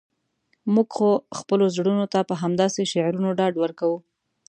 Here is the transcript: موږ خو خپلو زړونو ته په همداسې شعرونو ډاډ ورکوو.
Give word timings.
موږ 0.73 0.89
خو 0.95 1.09
خپلو 1.37 1.65
زړونو 1.75 2.05
ته 2.13 2.19
په 2.29 2.33
همداسې 2.43 2.81
شعرونو 2.91 3.29
ډاډ 3.39 3.53
ورکوو. 3.59 3.97